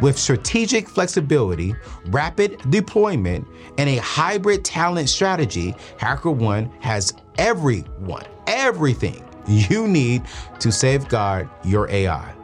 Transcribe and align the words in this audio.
With 0.00 0.18
strategic 0.18 0.88
flexibility, 0.88 1.74
rapid 2.06 2.58
deployment, 2.70 3.46
and 3.78 3.88
a 3.88 3.96
hybrid 3.96 4.64
talent 4.64 5.08
strategy, 5.08 5.74
HackerOne 5.98 6.70
has 6.80 7.14
everyone, 7.38 8.24
everything 8.46 9.24
you 9.46 9.88
need 9.88 10.22
to 10.60 10.70
safeguard 10.70 11.48
your 11.64 11.88
AI. 11.90 12.34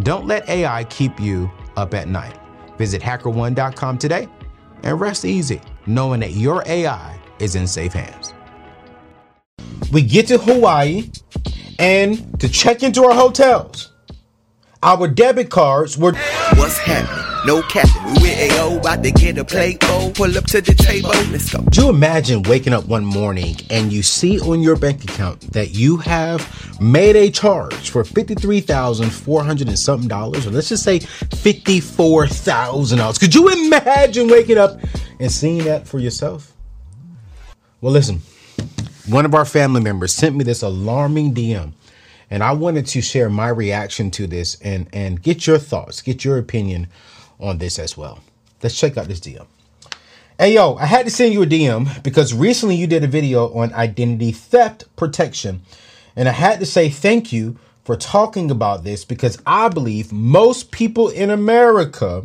Don't 0.00 0.26
let 0.26 0.48
AI 0.48 0.84
keep 0.84 1.20
you 1.20 1.50
up 1.76 1.94
at 1.94 2.08
night. 2.08 2.38
Visit 2.78 3.00
hackerone.com 3.00 3.98
today 3.98 4.28
and 4.82 5.00
rest 5.00 5.24
easy 5.24 5.60
knowing 5.86 6.20
that 6.20 6.32
your 6.32 6.62
AI 6.66 7.18
is 7.38 7.54
in 7.54 7.66
safe 7.66 7.92
hands. 7.92 8.34
We 9.92 10.02
get 10.02 10.26
to 10.28 10.38
Hawaii 10.38 11.10
and 11.78 12.40
to 12.40 12.48
check 12.48 12.82
into 12.82 13.04
our 13.04 13.14
hotels. 13.14 13.93
Our 14.84 15.08
debit 15.08 15.48
cards 15.48 15.96
were. 15.96 16.12
What's 16.56 16.76
happening? 16.76 17.24
No 17.46 17.62
capping. 17.62 18.04
We 18.22 18.28
with 18.28 18.52
AO, 18.52 18.80
about 18.80 19.02
to 19.02 19.10
get 19.10 19.38
a 19.38 19.44
plate 19.44 19.80
bowl. 19.80 20.12
Pull 20.12 20.36
up 20.36 20.44
to 20.48 20.60
the 20.60 20.74
table. 20.74 21.08
Let's 21.32 21.50
go. 21.50 21.62
Do 21.62 21.84
you 21.84 21.88
imagine 21.88 22.42
waking 22.42 22.74
up 22.74 22.84
one 22.84 23.02
morning 23.02 23.56
and 23.70 23.90
you 23.90 24.02
see 24.02 24.38
on 24.40 24.60
your 24.60 24.76
bank 24.76 25.02
account 25.04 25.40
that 25.54 25.70
you 25.70 25.96
have 25.96 26.46
made 26.82 27.16
a 27.16 27.30
charge 27.30 27.88
for 27.88 28.04
53,400 28.04 29.68
and 29.68 29.78
something 29.78 30.06
dollars, 30.06 30.46
or 30.46 30.50
let's 30.50 30.68
just 30.68 30.82
say 30.82 30.98
$54,000? 30.98 33.20
Could 33.20 33.34
you 33.34 33.48
imagine 33.48 34.28
waking 34.28 34.58
up 34.58 34.78
and 35.18 35.32
seeing 35.32 35.64
that 35.64 35.88
for 35.88 35.98
yourself? 35.98 36.52
Well, 37.80 37.92
listen, 37.92 38.20
one 39.08 39.24
of 39.24 39.34
our 39.34 39.46
family 39.46 39.80
members 39.80 40.12
sent 40.12 40.36
me 40.36 40.44
this 40.44 40.60
alarming 40.60 41.32
DM 41.32 41.72
and 42.30 42.42
I 42.42 42.52
wanted 42.52 42.86
to 42.86 43.00
share 43.00 43.30
my 43.30 43.48
reaction 43.48 44.10
to 44.12 44.26
this 44.26 44.56
and 44.60 44.88
and 44.92 45.22
get 45.22 45.46
your 45.46 45.58
thoughts, 45.58 46.02
get 46.02 46.24
your 46.24 46.38
opinion 46.38 46.88
on 47.40 47.58
this 47.58 47.78
as 47.78 47.96
well. 47.96 48.20
Let's 48.62 48.78
check 48.78 48.96
out 48.96 49.08
this 49.08 49.20
DM. 49.20 49.46
Hey 50.38 50.54
yo, 50.54 50.74
I 50.74 50.86
had 50.86 51.06
to 51.06 51.12
send 51.12 51.32
you 51.32 51.42
a 51.42 51.46
DM 51.46 52.02
because 52.02 52.34
recently 52.34 52.74
you 52.74 52.86
did 52.86 53.04
a 53.04 53.08
video 53.08 53.52
on 53.54 53.72
identity 53.72 54.32
theft 54.32 54.84
protection. 54.96 55.62
And 56.16 56.28
I 56.28 56.32
had 56.32 56.60
to 56.60 56.66
say 56.66 56.88
thank 56.88 57.32
you 57.32 57.56
for 57.84 57.96
talking 57.96 58.50
about 58.50 58.82
this 58.82 59.04
because 59.04 59.38
I 59.46 59.68
believe 59.68 60.12
most 60.12 60.70
people 60.70 61.08
in 61.08 61.30
America, 61.30 62.24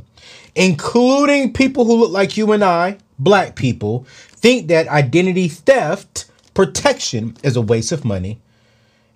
including 0.55 1.53
people 1.53 1.85
who 1.85 1.97
look 1.97 2.11
like 2.11 2.37
you 2.37 2.51
and 2.51 2.63
I, 2.63 2.97
black 3.19 3.55
people, 3.55 4.05
think 4.29 4.67
that 4.67 4.87
identity 4.87 5.47
theft 5.47 6.25
protection 6.53 7.35
is 7.43 7.55
a 7.55 7.61
waste 7.61 7.91
of 7.91 8.05
money 8.05 8.39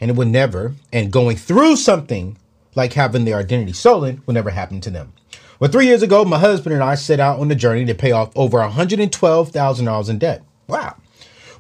and 0.04 0.10
it 0.10 0.18
would 0.18 0.28
never, 0.28 0.74
and 0.92 1.14
going 1.14 1.38
through 1.38 1.78
something 1.78 2.36
like 2.76 2.92
having 2.92 3.24
their 3.24 3.38
identity 3.38 3.72
stolen 3.72 4.22
will 4.26 4.34
never 4.34 4.50
happen 4.50 4.82
to 4.82 4.90
them. 4.90 5.14
Well, 5.62 5.72
three 5.72 5.86
years 5.86 6.02
ago, 6.02 6.26
my 6.26 6.40
husband 6.40 6.74
and 6.74 6.84
I 6.84 6.96
set 6.96 7.22
out 7.22 7.40
on 7.40 7.48
the 7.48 7.56
journey 7.56 7.86
to 7.86 7.96
pay 7.96 8.12
off 8.12 8.36
over 8.36 8.58
$112,000 8.58 10.10
in 10.10 10.20
debt. 10.20 10.44
Wow. 10.68 10.98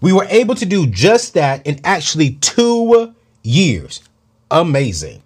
We 0.01 0.11
were 0.11 0.27
able 0.29 0.55
to 0.55 0.65
do 0.65 0.85
just 0.87 1.35
that 1.35 1.65
in 1.65 1.79
actually 1.85 2.31
two 2.41 3.15
years. 3.43 4.01
Amazing. 4.51 5.23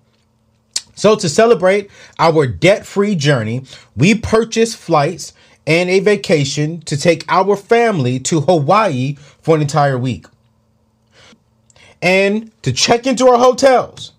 So, 0.93 1.15
to 1.15 1.27
celebrate 1.27 1.89
our 2.19 2.45
debt 2.45 2.85
free 2.85 3.15
journey, 3.15 3.63
we 3.95 4.13
purchased 4.13 4.77
flights 4.77 5.33
and 5.65 5.89
a 5.89 6.01
vacation 6.01 6.81
to 6.81 6.95
take 6.95 7.25
our 7.29 7.55
family 7.55 8.19
to 8.19 8.41
Hawaii 8.41 9.15
for 9.41 9.55
an 9.55 9.63
entire 9.63 9.97
week. 9.97 10.27
And 12.01 12.51
to 12.63 12.71
check 12.71 13.07
into 13.07 13.27
our 13.27 13.37
hotels, 13.37 14.13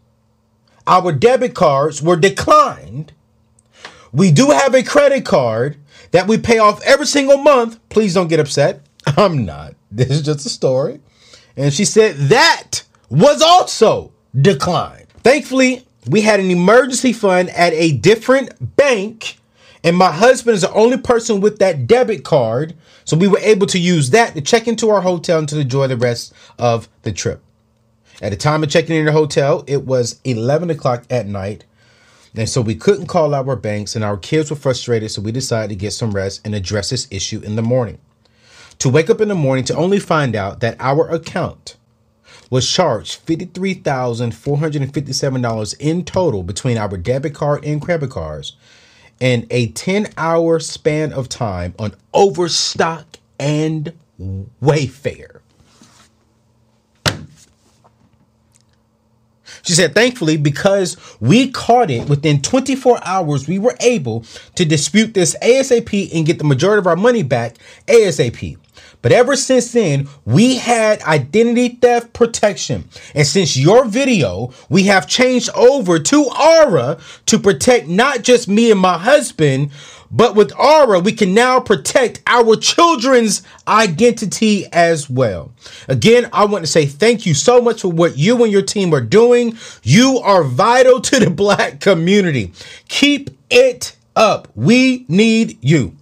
our 0.87 1.13
debit 1.13 1.55
cards 1.55 2.03
were 2.03 2.17
declined 2.17 3.13
we 4.13 4.31
do 4.33 4.51
have 4.51 4.75
a 4.75 4.83
credit 4.83 5.25
card 5.25 5.77
that 6.13 6.27
we 6.27 6.39
pay 6.39 6.59
off 6.59 6.83
every 6.83 7.07
single 7.07 7.39
month. 7.39 7.79
Please 7.89 8.15
don't 8.15 8.29
get 8.29 8.41
upset. 8.41 8.81
I'm 9.17 9.45
not. 9.45 9.75
This 9.91 10.11
is 10.11 10.23
just 10.23 10.47
a 10.47 10.49
story. 10.49 11.01
And 11.57 11.73
she 11.73 11.85
said 11.85 12.17
that 12.17 12.83
was 13.11 13.43
also 13.43 14.13
declined. 14.39 15.07
Thankfully, 15.23 15.85
we 16.09 16.23
had 16.23 16.41
an 16.41 16.51
emergency 16.51 17.13
fund 17.13 17.51
at 17.51 17.73
a 17.75 17.93
different 17.93 18.77
bank, 18.77 19.39
and 19.85 19.97
my 19.97 20.13
husband 20.13 20.55
is 20.55 20.63
the 20.63 20.73
only 20.73 20.97
person 20.97 21.41
with 21.41 21.59
that 21.59 21.87
debit 21.87 22.25
card. 22.25 22.75
So 23.05 23.17
we 23.17 23.29
were 23.29 23.41
able 23.41 23.67
to 23.69 23.79
use 23.79 24.11
that 24.11 24.35
to 24.35 24.41
check 24.41 24.69
into 24.69 24.91
our 24.91 25.01
hotel 25.01 25.41
and 25.41 25.49
to 25.51 25.61
enjoy 25.61 25.89
the 25.89 25.97
rest 25.97 26.33
of 26.59 26.89
the 27.03 27.13
trip. 27.13 27.43
At 28.21 28.31
the 28.31 28.37
time 28.37 28.65
of 28.65 28.71
checking 28.71 28.97
in 28.97 29.05
the 29.05 29.13
hotel, 29.13 29.63
it 29.67 29.85
was 29.85 30.21
11 30.25 30.71
o'clock 30.71 31.05
at 31.09 31.27
night. 31.27 31.65
And 32.35 32.49
so 32.49 32.61
we 32.61 32.75
couldn't 32.75 33.07
call 33.07 33.35
our 33.35 33.57
banks, 33.57 33.97
and 33.97 34.05
our 34.05 34.17
kids 34.17 34.51
were 34.51 34.57
frustrated. 34.57 35.11
So 35.11 35.23
we 35.23 35.33
decided 35.33 35.71
to 35.71 35.77
get 35.77 35.93
some 35.93 36.13
rest 36.13 36.41
and 36.45 36.55
address 36.55 36.91
this 36.91 37.09
issue 37.11 37.41
in 37.41 37.57
the 37.57 37.63
morning. 37.63 37.99
To 38.81 38.89
wake 38.89 39.11
up 39.11 39.21
in 39.21 39.29
the 39.29 39.35
morning 39.35 39.65
to 39.67 39.77
only 39.77 39.99
find 39.99 40.37
out 40.37 40.61
that 40.61 40.77
our 40.79 41.09
account 41.09 41.77
was 42.51 42.71
charged 42.71 43.27
$53,457 43.27 45.77
in 45.81 46.05
total 46.05 46.43
between 46.43 46.79
our 46.79 46.97
debit 46.97 47.35
card 47.35 47.65
and 47.65 47.83
credit 47.83 48.11
cards 48.11 48.57
in 49.21 49.47
a 49.51 49.69
10 49.69 50.09
hour 50.17 50.59
span 50.61 51.13
of 51.13 51.29
time 51.29 51.75
on 51.79 51.95
Overstock 52.15 53.19
and 53.39 53.93
Wayfair. 54.63 55.41
She 59.63 59.73
said, 59.73 59.95
thankfully, 59.95 60.37
because 60.37 60.97
we 61.21 61.51
caught 61.51 61.91
it 61.91 62.09
within 62.09 62.43
24 62.43 63.01
hours, 63.05 63.49
we 63.49 63.59
were 63.59 63.77
able 63.81 64.25
to 64.55 64.65
dispute 64.65 65.15
this 65.15 65.37
ASAP 65.43 66.15
and 66.15 66.27
get 66.27 66.39
the 66.39 66.45
majority 66.45 66.79
of 66.79 66.87
our 66.87 66.97
money 66.97 67.23
back 67.23 67.57
ASAP. 67.87 68.57
But 69.01 69.13
ever 69.13 69.37
since 69.37 69.73
then, 69.73 70.09
we 70.25 70.57
had 70.57 71.03
identity 71.03 71.69
theft 71.69 72.13
protection. 72.13 72.89
And 73.15 73.27
since 73.27 73.57
your 73.57 73.85
video, 73.85 74.53
we 74.69 74.85
have 74.85 75.07
changed 75.07 75.51
over 75.55 75.99
to 76.01 76.25
Aura 76.25 76.99
to 77.27 77.39
protect 77.39 77.87
not 77.87 78.23
just 78.23 78.49
me 78.49 78.71
and 78.73 78.81
my 78.81 78.99
husband, 78.99 79.71
but 80.11 80.35
with 80.35 80.53
Aura, 80.59 81.01
we 81.01 81.13
can 81.13 81.35
now 81.35 81.61
protect 81.61 82.23
our 82.27 82.57
children's 82.57 83.43
identity 83.67 84.67
as 84.73 85.11
well. 85.11 85.53
Again, 85.87 86.29
I 86.33 86.47
want 86.47 86.65
to 86.65 86.71
say 86.71 86.87
thank 86.87 87.27
you 87.27 87.35
so 87.35 87.61
much 87.61 87.83
for 87.83 87.93
what 87.93 88.17
you 88.17 88.43
and 88.43 88.53
your 88.53 88.63
team 88.63 88.95
are 88.95 89.03
doing. 89.03 89.59
You 89.83 90.19
are 90.19 90.43
vital 90.43 91.01
to 91.03 91.21
the 91.21 91.31
black 91.45 91.81
community. 91.81 92.53
Keep 92.89 93.31
it 93.51 93.97
up. 94.17 94.49
We 94.55 95.05
need 95.09 95.59
you. 95.61 95.95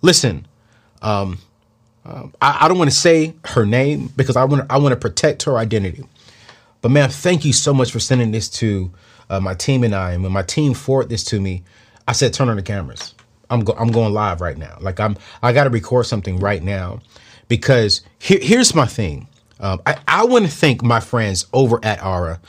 Listen, 0.00 0.46
um, 1.02 1.38
um, 2.04 2.32
I, 2.40 2.58
I, 2.62 2.68
don't 2.68 2.78
want 2.78 2.90
to 2.90 2.96
say 2.96 3.34
her 3.44 3.66
name 3.66 4.10
because 4.16 4.36
I 4.36 4.44
want 4.44 4.64
I 4.70 4.78
want 4.78 4.92
to 4.92 4.96
protect 4.96 5.42
her 5.42 5.58
identity. 5.58 6.04
But 6.80 6.90
man, 6.90 7.10
thank 7.10 7.44
you 7.44 7.52
so 7.52 7.74
much 7.74 7.92
for 7.92 8.00
sending 8.00 8.30
this 8.30 8.48
to 8.50 8.90
uh, 9.28 9.40
my 9.40 9.54
team 9.54 9.84
and 9.84 9.94
I. 9.94 10.12
And 10.12 10.22
when 10.22 10.32
my 10.32 10.42
team 10.42 10.72
forwarded 10.72 11.10
this 11.10 11.24
to 11.24 11.40
me, 11.40 11.64
I 12.06 12.12
said, 12.12 12.32
"Turn 12.32 12.48
on 12.48 12.56
the 12.56 12.62
cameras." 12.62 13.14
I'm 13.50 13.60
go, 13.60 13.74
I'm 13.78 13.90
going 13.90 14.12
live 14.12 14.40
right 14.40 14.56
now. 14.56 14.76
Like 14.80 15.00
I'm 15.00 15.16
I 15.42 15.52
got 15.52 15.64
to 15.64 15.70
record 15.70 16.06
something 16.06 16.38
right 16.38 16.62
now 16.62 17.00
because 17.48 18.02
here, 18.18 18.40
here's 18.40 18.74
my 18.74 18.86
thing. 18.86 19.28
Um, 19.60 19.80
I, 19.86 19.98
I 20.06 20.24
want 20.24 20.44
to 20.44 20.50
thank 20.50 20.82
my 20.82 21.00
friends 21.00 21.46
over 21.52 21.80
at 21.82 22.04
Aura 22.04 22.40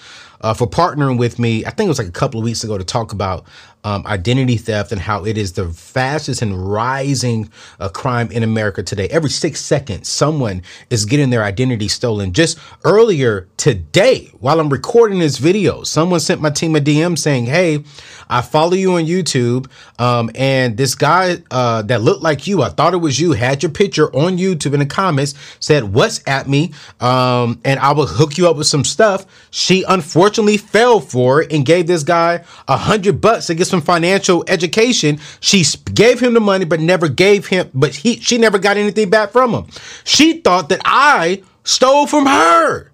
uh, 0.41 0.53
for 0.53 0.67
partnering 0.67 1.17
with 1.17 1.39
me. 1.39 1.65
I 1.65 1.71
think 1.71 1.87
it 1.87 1.89
was 1.89 1.97
like 1.97 2.07
a 2.07 2.11
couple 2.11 2.39
of 2.39 2.43
weeks 2.43 2.63
ago 2.63 2.77
to 2.77 2.83
talk 2.83 3.13
about 3.13 3.45
um, 3.83 4.05
identity 4.05 4.57
theft 4.57 4.91
and 4.91 4.99
how 4.99 5.25
it 5.25 5.37
is 5.37 5.53
the 5.53 5.69
fastest 5.69 6.41
and 6.41 6.71
rising 6.71 7.49
uh, 7.79 7.89
crime 7.89 8.31
in 8.31 8.43
America 8.43 8.83
today. 8.83 9.07
Every 9.07 9.29
six 9.29 9.61
seconds, 9.61 10.09
someone 10.09 10.63
is 10.89 11.05
getting 11.05 11.29
their 11.29 11.43
identity 11.43 11.87
stolen. 11.87 12.33
Just 12.33 12.59
earlier 12.83 13.47
today, 13.57 14.31
while 14.39 14.59
I'm 14.59 14.69
recording 14.69 15.19
this 15.19 15.37
video, 15.37 15.83
someone 15.83 16.19
sent 16.19 16.41
my 16.41 16.49
team 16.49 16.75
a 16.75 16.79
DM 16.79 17.17
saying, 17.17 17.45
Hey, 17.45 17.83
I 18.29 18.41
follow 18.41 18.73
you 18.73 18.93
on 18.93 19.05
YouTube. 19.05 19.69
Um, 19.97 20.29
and 20.35 20.77
this 20.77 20.95
guy 20.95 21.37
uh, 21.49 21.81
that 21.83 22.01
looked 22.01 22.21
like 22.21 22.47
you, 22.47 22.61
I 22.61 22.69
thought 22.69 22.93
it 22.93 22.97
was 22.97 23.19
you, 23.19 23.31
had 23.31 23.63
your 23.63 23.71
picture 23.71 24.13
on 24.15 24.37
YouTube 24.37 24.73
in 24.73 24.79
the 24.79 24.85
comments, 24.85 25.33
said, 25.59 25.83
WhatsApp 25.83 26.47
me? 26.47 26.73
Um, 26.99 27.61
and 27.63 27.79
I 27.79 27.93
will 27.93 28.07
hook 28.07 28.37
you 28.37 28.49
up 28.49 28.57
with 28.57 28.67
some 28.67 28.83
stuff. 28.83 29.25
She 29.51 29.83
unfortunately 29.87 30.57
fell 30.57 30.99
for 30.99 31.41
it 31.41 31.51
and 31.53 31.65
gave 31.65 31.87
this 31.87 32.03
guy 32.03 32.43
a 32.67 32.77
hundred 32.77 33.21
bucks 33.21 33.47
to 33.47 33.55
get 33.55 33.68
some 33.69 33.81
financial 33.81 34.43
education. 34.47 35.19
She 35.39 35.63
gave 35.93 36.19
him 36.19 36.33
the 36.33 36.39
money, 36.39 36.65
but 36.65 36.79
never 36.79 37.07
gave 37.07 37.47
him, 37.47 37.69
but 37.73 37.95
he, 37.95 38.19
she 38.19 38.37
never 38.37 38.59
got 38.59 38.77
anything 38.77 39.09
back 39.09 39.31
from 39.31 39.51
him. 39.51 39.67
She 40.03 40.41
thought 40.41 40.69
that 40.69 40.81
I 40.85 41.43
stole 41.63 42.07
from 42.07 42.25
her. 42.25 42.91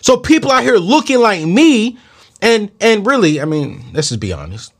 So 0.00 0.16
people 0.16 0.50
out 0.50 0.62
here 0.62 0.76
looking 0.76 1.20
like 1.20 1.44
me, 1.44 1.98
and 2.42 2.70
and 2.80 3.06
really, 3.06 3.40
I 3.40 3.46
mean, 3.46 3.84
let's 3.92 4.10
just 4.10 4.20
be 4.20 4.32
honest. 4.32 4.72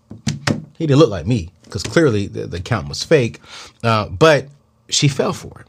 He 0.76 0.86
didn't 0.86 0.98
look 0.98 1.10
like 1.10 1.26
me 1.26 1.50
because 1.64 1.82
clearly 1.82 2.26
the, 2.26 2.46
the 2.46 2.58
account 2.58 2.88
was 2.88 3.02
fake. 3.02 3.40
Uh, 3.82 4.08
but 4.08 4.48
she 4.88 5.08
fell 5.08 5.32
for 5.32 5.60
it 5.60 5.66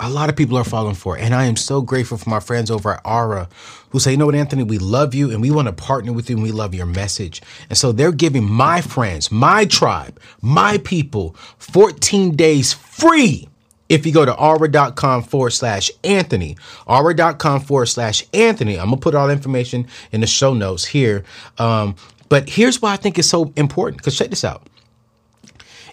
a 0.00 0.08
lot 0.08 0.28
of 0.28 0.36
people 0.36 0.56
are 0.56 0.64
falling 0.64 0.94
for 0.94 1.18
it. 1.18 1.22
And 1.22 1.34
I 1.34 1.46
am 1.46 1.56
so 1.56 1.82
grateful 1.82 2.18
for 2.18 2.30
my 2.30 2.40
friends 2.40 2.70
over 2.70 2.94
at 2.94 3.00
Aura 3.04 3.48
who 3.90 3.98
say, 3.98 4.12
you 4.12 4.16
know 4.16 4.26
what, 4.26 4.34
Anthony, 4.34 4.62
we 4.62 4.78
love 4.78 5.14
you 5.14 5.30
and 5.30 5.40
we 5.40 5.50
want 5.50 5.66
to 5.66 5.72
partner 5.72 6.12
with 6.12 6.30
you 6.30 6.36
and 6.36 6.42
we 6.42 6.52
love 6.52 6.74
your 6.74 6.86
message. 6.86 7.42
And 7.68 7.76
so 7.76 7.92
they're 7.92 8.12
giving 8.12 8.48
my 8.48 8.80
friends, 8.80 9.32
my 9.32 9.64
tribe, 9.64 10.20
my 10.40 10.78
people 10.78 11.34
14 11.58 12.36
days 12.36 12.72
free 12.72 13.48
if 13.88 14.04
you 14.04 14.12
go 14.12 14.24
to 14.24 14.34
aura.com 14.36 15.22
forward 15.22 15.50
slash 15.50 15.90
Anthony, 16.04 16.56
aura.com 16.86 17.60
forward 17.60 17.86
slash 17.86 18.22
Anthony. 18.34 18.78
I'm 18.78 18.86
going 18.86 18.98
to 18.98 19.02
put 19.02 19.14
all 19.14 19.26
the 19.26 19.32
information 19.32 19.86
in 20.12 20.20
the 20.20 20.26
show 20.26 20.54
notes 20.54 20.84
here. 20.84 21.24
Um, 21.58 21.96
but 22.28 22.48
here's 22.48 22.82
why 22.82 22.92
I 22.92 22.96
think 22.96 23.18
it's 23.18 23.28
so 23.28 23.52
important 23.56 23.98
because 23.98 24.16
check 24.16 24.30
this 24.30 24.44
out. 24.44 24.66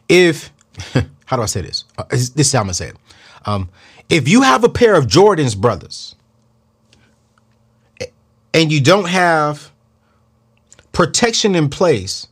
If, 0.10 0.52
how 1.26 1.38
do 1.38 1.42
I 1.42 1.46
say 1.46 1.62
this? 1.62 1.86
Uh, 1.98 2.04
this 2.10 2.40
is 2.40 2.52
how 2.52 2.60
I'm 2.60 2.66
going 2.66 2.72
to 2.72 2.76
say 2.76 2.90
it. 2.90 2.98
Um, 3.46 3.70
if 4.10 4.28
you 4.28 4.42
have 4.42 4.64
a 4.64 4.70
pair 4.70 4.96
of 4.96 5.08
Jordan's 5.08 5.56
brothers 5.56 6.16
and 8.54 8.72
you 8.72 8.82
don't 8.82 9.10
have 9.10 9.72
protection 10.92 11.56
in 11.56 11.70
place 11.70 12.28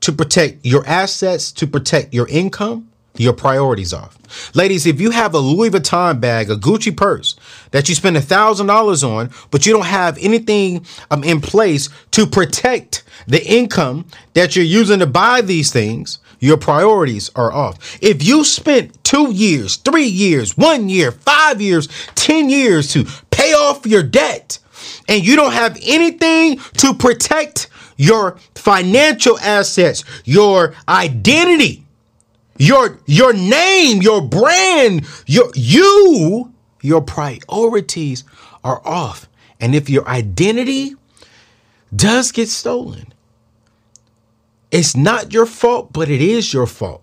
to 0.00 0.12
protect 0.12 0.64
your 0.64 0.86
assets, 0.86 1.50
to 1.52 1.66
protect 1.66 2.12
your 2.12 2.28
income, 2.28 2.90
your 3.16 3.32
priorities 3.32 3.94
off. 3.94 4.18
Ladies, 4.54 4.86
if 4.86 5.00
you 5.00 5.10
have 5.10 5.34
a 5.34 5.38
Louis 5.38 5.70
Vuitton 5.70 6.20
bag, 6.20 6.50
a 6.50 6.56
Gucci 6.56 6.94
purse 6.94 7.36
that 7.70 7.88
you 7.88 7.94
spend 7.94 8.16
a 8.16 8.20
thousand 8.20 8.66
dollars 8.66 9.02
on, 9.02 9.30
but 9.50 9.64
you 9.64 9.72
don't 9.72 9.86
have 9.86 10.18
anything 10.20 10.84
um, 11.10 11.24
in 11.24 11.40
place 11.40 11.88
to 12.10 12.26
protect 12.26 13.04
the 13.26 13.44
income 13.46 14.06
that 14.34 14.54
you're 14.54 14.64
using 14.64 14.98
to 14.98 15.06
buy 15.06 15.40
these 15.40 15.72
things, 15.72 16.18
your 16.38 16.56
priorities 16.56 17.30
are 17.34 17.52
off. 17.52 17.98
If 18.02 18.22
you 18.22 18.44
spent 18.44 19.02
two 19.04 19.32
years, 19.32 19.76
three 19.76 20.06
years, 20.06 20.56
one 20.56 20.88
year, 20.88 21.12
five 21.12 21.60
years, 21.60 21.88
10 22.14 22.50
years 22.50 22.92
to 22.92 23.04
pay 23.30 23.52
off 23.52 23.86
your 23.86 24.02
debt, 24.02 24.58
and 25.08 25.24
you 25.24 25.36
don't 25.36 25.52
have 25.52 25.78
anything 25.82 26.58
to 26.78 26.94
protect 26.94 27.68
your 27.96 28.38
financial 28.54 29.38
assets, 29.38 30.04
your 30.24 30.74
identity, 30.88 31.84
your 32.58 32.98
your 33.06 33.32
name, 33.32 34.02
your 34.02 34.22
brand, 34.22 35.06
your 35.26 35.50
you, 35.54 36.52
your 36.82 37.02
priorities 37.02 38.24
are 38.64 38.86
off. 38.86 39.28
And 39.60 39.74
if 39.74 39.88
your 39.88 40.06
identity 40.08 40.94
does 41.94 42.32
get 42.32 42.48
stolen, 42.48 43.12
it's 44.76 44.94
not 44.94 45.32
your 45.32 45.46
fault, 45.46 45.92
but 45.92 46.10
it 46.10 46.20
is 46.20 46.52
your 46.52 46.66
fault 46.66 47.02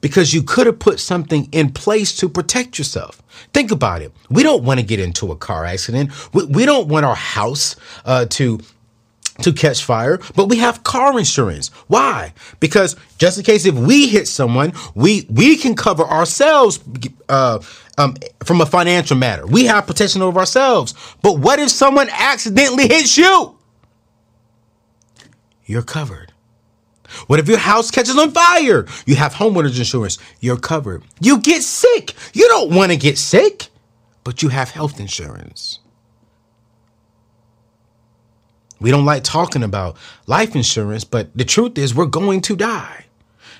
because 0.00 0.32
you 0.32 0.42
could 0.42 0.66
have 0.66 0.78
put 0.78 0.98
something 0.98 1.48
in 1.52 1.70
place 1.70 2.16
to 2.16 2.30
protect 2.30 2.78
yourself. 2.78 3.22
Think 3.52 3.70
about 3.70 4.00
it. 4.00 4.12
We 4.30 4.42
don't 4.42 4.64
want 4.64 4.80
to 4.80 4.86
get 4.86 5.00
into 5.00 5.30
a 5.30 5.36
car 5.36 5.66
accident. 5.66 6.10
We, 6.32 6.46
we 6.46 6.64
don't 6.64 6.88
want 6.88 7.04
our 7.04 7.14
house 7.14 7.76
uh, 8.06 8.24
to 8.30 8.60
to 9.42 9.52
catch 9.54 9.82
fire, 9.82 10.18
but 10.36 10.50
we 10.50 10.58
have 10.58 10.82
car 10.82 11.18
insurance. 11.18 11.68
Why? 11.86 12.34
Because 12.58 12.94
just 13.16 13.38
in 13.38 13.44
case 13.44 13.64
if 13.64 13.74
we 13.74 14.08
hit 14.08 14.26
someone, 14.26 14.72
we 14.94 15.26
we 15.28 15.56
can 15.56 15.76
cover 15.76 16.04
ourselves 16.04 16.80
uh, 17.28 17.58
um, 17.98 18.16
from 18.44 18.62
a 18.62 18.66
financial 18.66 19.16
matter. 19.16 19.46
We 19.46 19.66
have 19.66 19.86
protection 19.86 20.22
over 20.22 20.40
ourselves. 20.40 20.94
But 21.22 21.38
what 21.38 21.58
if 21.58 21.70
someone 21.70 22.08
accidentally 22.10 22.88
hits 22.88 23.18
you? 23.18 23.58
You're 25.66 25.82
covered. 25.82 26.32
What 27.26 27.38
if 27.38 27.48
your 27.48 27.58
house 27.58 27.90
catches 27.90 28.16
on 28.16 28.30
fire? 28.30 28.86
You 29.06 29.16
have 29.16 29.34
homeowners 29.34 29.78
insurance. 29.78 30.18
You're 30.40 30.56
covered. 30.56 31.04
You 31.20 31.38
get 31.38 31.62
sick. 31.62 32.14
You 32.32 32.48
don't 32.48 32.74
want 32.74 32.92
to 32.92 32.96
get 32.96 33.18
sick, 33.18 33.68
but 34.24 34.42
you 34.42 34.48
have 34.48 34.70
health 34.70 35.00
insurance. 35.00 35.80
We 38.80 38.90
don't 38.90 39.04
like 39.04 39.24
talking 39.24 39.62
about 39.62 39.96
life 40.26 40.56
insurance, 40.56 41.04
but 41.04 41.36
the 41.36 41.44
truth 41.44 41.76
is 41.76 41.94
we're 41.94 42.06
going 42.06 42.40
to 42.42 42.56
die. 42.56 43.04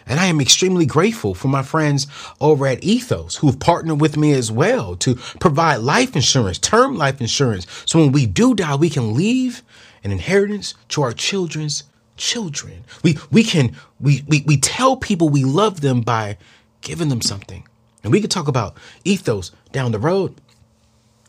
And 0.07 0.19
I 0.19 0.27
am 0.27 0.41
extremely 0.41 0.87
grateful 0.87 1.35
for 1.35 1.49
my 1.49 1.63
friends 1.63 2.07
over 2.41 2.67
at 2.67 2.83
Ethos 2.83 3.37
who've 3.37 3.61
partnered 3.61 4.01
with 4.01 4.17
me 4.17 4.33
as 4.33 4.51
well 4.51 4.97
to 4.97 5.15
provide 5.39 5.77
life 5.77 6.17
insurance, 6.17 6.59
term 6.59 6.97
life 6.97 7.21
insurance. 7.21 7.67
So 7.85 8.01
when 8.01 8.11
we 8.11 8.27
do 8.27 8.55
die, 8.55 8.75
we 8.75 8.91
can 8.91 9.15
leave 9.15 9.63
an 10.03 10.11
inheritance 10.11 10.75
to 10.89 11.03
our 11.03 11.13
children's 11.13 11.85
children. 12.21 12.85
We 13.03 13.19
we 13.33 13.43
can 13.43 13.75
we 13.99 14.23
we, 14.29 14.45
we 14.47 14.59
tell 14.59 14.97
people 14.97 15.29
we 15.29 15.45
love 15.45 15.81
them 15.81 16.03
by 16.03 16.37
giving 16.83 17.09
them 17.09 17.23
something. 17.23 17.67
And 18.05 18.13
we 18.13 18.21
could 18.21 18.31
talk 18.31 18.47
about 18.47 18.77
ethos 19.05 19.51
down 19.73 19.93
the 19.93 19.99
road. 19.99 20.41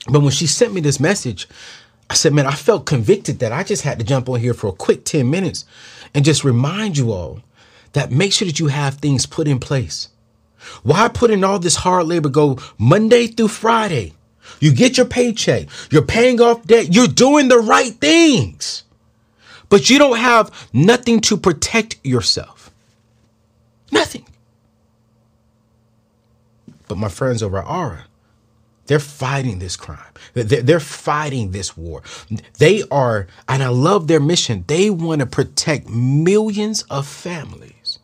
But 0.07 0.21
when 0.21 0.31
she 0.31 0.47
sent 0.47 0.73
me 0.73 0.81
this 0.81 0.99
message, 0.99 1.47
I 2.09 2.13
said, 2.13 2.33
man, 2.33 2.45
I 2.45 2.55
felt 2.55 2.85
convicted 2.85 3.39
that 3.39 3.51
I 3.51 3.63
just 3.63 3.83
had 3.83 3.99
to 3.99 4.05
jump 4.05 4.29
on 4.29 4.39
here 4.39 4.53
for 4.53 4.67
a 4.67 4.73
quick 4.73 5.05
10 5.05 5.29
minutes 5.29 5.65
and 6.13 6.25
just 6.25 6.43
remind 6.43 6.97
you 6.97 7.11
all 7.11 7.41
that 7.93 8.11
make 8.11 8.33
sure 8.33 8.45
that 8.45 8.59
you 8.59 8.67
have 8.67 8.95
things 8.95 9.25
put 9.25 9.47
in 9.47 9.59
place. 9.59 10.09
Why 10.83 11.07
put 11.07 11.31
in 11.31 11.43
all 11.43 11.59
this 11.59 11.77
hard 11.77 12.07
labor 12.07 12.29
go 12.29 12.57
Monday 12.77 13.27
through 13.27 13.49
Friday? 13.49 14.13
You 14.59 14.73
get 14.73 14.97
your 14.97 15.05
paycheck, 15.05 15.67
you're 15.91 16.01
paying 16.01 16.41
off 16.41 16.65
debt, 16.65 16.93
you're 16.93 17.07
doing 17.07 17.47
the 17.47 17.59
right 17.59 17.93
things 17.93 18.83
but 19.71 19.89
you 19.89 19.97
don't 19.97 20.17
have 20.17 20.51
nothing 20.73 21.21
to 21.21 21.37
protect 21.37 21.95
yourself. 22.03 22.71
Nothing. 23.89 24.27
But 26.89 26.97
my 26.97 27.07
friends 27.07 27.41
over 27.41 27.59
at 27.59 27.65
Aura, 27.65 28.03
they're 28.87 28.99
fighting 28.99 29.59
this 29.59 29.77
crime. 29.77 30.11
They're 30.33 30.81
fighting 30.81 31.51
this 31.51 31.77
war. 31.77 32.03
They 32.57 32.83
are, 32.91 33.27
and 33.47 33.63
I 33.63 33.69
love 33.69 34.07
their 34.07 34.19
mission. 34.19 34.65
They 34.67 34.89
want 34.89 35.21
to 35.21 35.25
protect 35.25 35.87
millions 35.87 36.81
of 36.89 37.07
families 37.07 37.99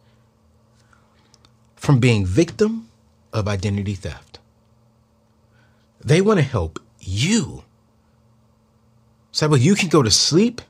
from 1.76 2.00
being 2.00 2.26
victim 2.26 2.88
of 3.34 3.50
identity 3.50 3.96
theft. 3.96 4.40
They 6.00 6.22
want 6.22 6.40
to 6.40 6.46
help 6.46 6.80
you. 7.02 7.66
So 9.34 9.50
well, 9.50 9.60
you 9.60 9.76
can 9.76 9.90
go 9.90 10.02
to 10.02 10.10
sleep 10.10 10.62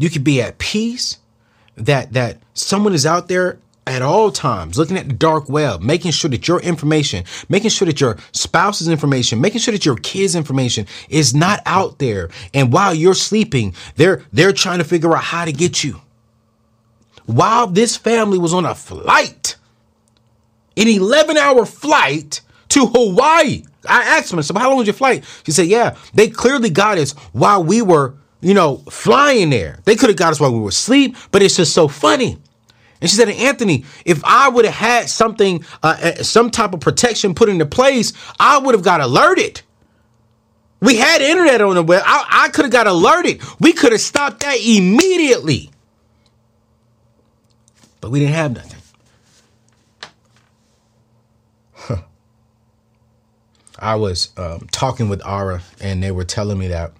you 0.00 0.08
could 0.08 0.24
be 0.24 0.40
at 0.40 0.58
peace 0.58 1.18
that 1.76 2.12
that 2.14 2.38
someone 2.54 2.94
is 2.94 3.06
out 3.06 3.28
there 3.28 3.58
at 3.86 4.02
all 4.02 4.30
times 4.30 4.78
looking 4.78 4.96
at 4.96 5.08
the 5.08 5.14
dark 5.14 5.48
web 5.48 5.82
making 5.82 6.10
sure 6.10 6.30
that 6.30 6.48
your 6.48 6.60
information 6.60 7.24
making 7.48 7.70
sure 7.70 7.86
that 7.86 8.00
your 8.00 8.16
spouse's 8.32 8.88
information 8.88 9.40
making 9.40 9.60
sure 9.60 9.72
that 9.72 9.84
your 9.84 9.96
kids 9.96 10.34
information 10.34 10.86
is 11.08 11.34
not 11.34 11.60
out 11.66 11.98
there. 11.98 12.30
And 12.54 12.72
while 12.72 12.94
you're 12.94 13.14
sleeping 13.14 13.74
they're 13.96 14.24
they're 14.32 14.52
trying 14.52 14.78
to 14.78 14.84
figure 14.84 15.14
out 15.14 15.24
how 15.24 15.44
to 15.44 15.52
get 15.52 15.84
you. 15.84 16.00
While 17.26 17.68
this 17.68 17.96
family 17.96 18.38
was 18.38 18.54
on 18.54 18.64
a 18.64 18.74
flight 18.74 19.56
an 20.76 20.88
11 20.88 21.36
hour 21.36 21.66
flight 21.66 22.40
to 22.68 22.86
hawaii 22.86 23.64
i 23.88 24.02
asked 24.02 24.30
them 24.30 24.42
so 24.42 24.54
how 24.58 24.68
long 24.68 24.78
was 24.78 24.86
your 24.86 24.94
flight? 24.94 25.24
She 25.44 25.52
said 25.52 25.66
yeah 25.66 25.96
they 26.14 26.28
clearly 26.28 26.70
got 26.70 26.96
us 26.96 27.12
while 27.32 27.62
we 27.62 27.82
were 27.82 28.14
you 28.40 28.54
know, 28.54 28.78
flying 28.90 29.50
there. 29.50 29.78
They 29.84 29.96
could 29.96 30.08
have 30.10 30.16
got 30.16 30.32
us 30.32 30.40
while 30.40 30.52
we 30.52 30.60
were 30.60 30.68
asleep, 30.68 31.16
but 31.30 31.42
it's 31.42 31.56
just 31.56 31.74
so 31.74 31.88
funny. 31.88 32.38
And 33.00 33.08
she 33.08 33.16
said, 33.16 33.28
Anthony, 33.28 33.84
if 34.04 34.22
I 34.24 34.48
would 34.48 34.64
have 34.64 34.74
had 34.74 35.08
something, 35.08 35.64
uh, 35.82 35.96
uh, 36.02 36.22
some 36.22 36.50
type 36.50 36.74
of 36.74 36.80
protection 36.80 37.34
put 37.34 37.48
into 37.48 37.66
place, 37.66 38.12
I 38.38 38.58
would 38.58 38.74
have 38.74 38.84
got 38.84 39.00
alerted. 39.00 39.62
We 40.80 40.96
had 40.96 41.20
internet 41.22 41.60
on 41.60 41.74
the 41.74 41.82
web. 41.82 42.02
I, 42.04 42.44
I 42.44 42.48
could 42.48 42.64
have 42.66 42.72
got 42.72 42.86
alerted. 42.86 43.42
We 43.58 43.72
could 43.72 43.92
have 43.92 44.00
stopped 44.00 44.40
that 44.40 44.58
immediately. 44.60 45.70
But 48.00 48.10
we 48.10 48.20
didn't 48.20 48.34
have 48.34 48.52
nothing. 48.54 48.80
I 53.78 53.94
was 53.94 54.30
um, 54.36 54.66
talking 54.72 55.08
with 55.08 55.24
Aura, 55.26 55.62
and 55.80 56.02
they 56.02 56.10
were 56.10 56.24
telling 56.24 56.58
me 56.58 56.68
that 56.68 56.92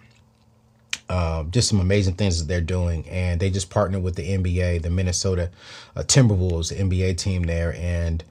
um, 1.11 1.51
just 1.51 1.69
some 1.69 1.81
amazing 1.81 2.15
things 2.15 2.39
that 2.39 2.47
they're 2.47 2.61
doing. 2.61 3.07
And 3.09 3.41
they 3.41 3.51
just 3.51 3.69
partnered 3.69 4.03
with 4.03 4.15
the 4.15 4.23
NBA, 4.23 4.83
the 4.83 4.91
Minnesota 4.91 5.51
uh, 5.97 6.03
Timberwolves, 6.03 6.69
the 6.69 6.77
NBA 6.77 7.19
team 7.19 7.43
there. 7.43 7.75
And 7.75 8.23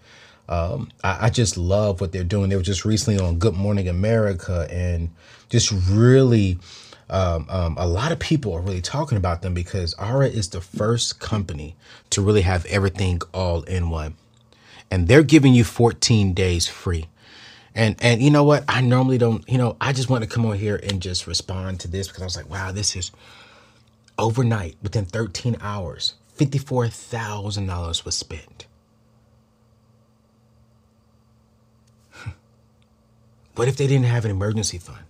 um, 0.48 0.90
I, 1.04 1.26
I, 1.26 1.30
just 1.30 1.58
love 1.58 2.02
what 2.02 2.12
they're 2.12 2.24
doing. 2.24 2.50
They 2.50 2.56
were 2.56 2.62
just 2.64 2.86
recently 2.86 3.20
on 3.20 3.38
Good 3.38 3.54
Morning 3.54 3.88
America 3.88 4.68
and 4.72 5.10
just 5.50 5.72
really. 5.90 6.58
Um, 7.12 7.48
um, 7.50 7.76
a 7.80 7.88
lot 7.88 8.12
of 8.12 8.20
people 8.20 8.54
are 8.54 8.62
really 8.62 8.82
talking 8.84 9.18
about 9.18 9.42
them 9.42 9.56
because 9.56 9.96
Aura 9.96 10.28
is 10.28 10.50
the 10.50 10.62
first 10.62 11.20
company 11.20 11.76
to 12.12 12.22
really 12.22 12.42
have 12.42 12.68
everything 12.68 13.20
all 13.34 13.64
in 13.64 13.90
one. 13.90 14.14
And 14.92 15.08
they're 15.08 15.24
giving 15.24 15.56
you 15.56 15.64
14 15.64 16.36
days 16.36 16.68
free. 16.68 17.08
And 17.80 17.96
and 18.02 18.22
you 18.22 18.30
know 18.30 18.44
what? 18.44 18.66
I 18.68 18.82
normally 18.82 19.18
don't, 19.20 19.50
you 19.50 19.58
know, 19.58 19.78
I 19.80 19.94
just 19.94 20.10
want 20.10 20.24
to 20.26 20.30
come 20.30 20.46
on 20.46 20.58
here 20.58 20.82
and 20.84 21.02
just 21.02 21.28
respond 21.28 21.80
to 21.82 21.88
this 21.88 22.10
because 22.10 22.22
I 22.22 22.26
was 22.26 22.36
like, 22.36 22.50
wow, 22.50 22.74
this 22.74 22.98
is 22.98 23.12
overnight, 24.18 24.78
within 24.84 25.06
13 25.06 25.58
hours, 25.62 26.16
$54,000 26.38 28.06
was 28.06 28.16
spent. 28.16 28.68
What 33.56 33.68
if 33.70 33.78
they 33.78 33.88
didn't 33.88 34.06
have 34.08 34.26
an 34.26 34.32
emergency 34.32 34.78
fund? 34.80 35.06